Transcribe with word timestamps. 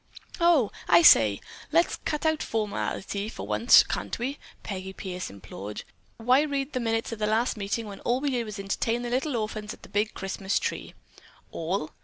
"Oh, 0.39 0.71
I 0.87 1.03
say, 1.03 1.39
let's 1.71 1.97
cut 1.97 2.25
out 2.25 2.41
formality, 2.41 3.29
for 3.29 3.45
once, 3.45 3.83
can't 3.83 4.17
we?" 4.17 4.39
Peggy 4.63 4.93
Pierce 4.93 5.29
implored. 5.29 5.83
"Why 6.17 6.41
read 6.41 6.73
the 6.73 6.79
minutes 6.79 7.11
of 7.11 7.19
the 7.19 7.27
last 7.27 7.55
meeting 7.55 7.85
when 7.85 7.99
all 7.99 8.19
we 8.19 8.31
did 8.31 8.45
was 8.45 8.57
entertain 8.57 9.03
the 9.03 9.11
little 9.11 9.35
orphans 9.35 9.73
with 9.73 9.85
a 9.85 9.89
big 9.89 10.15
Christmas 10.15 10.57
tree?" 10.57 10.95
"All?" 11.51 11.91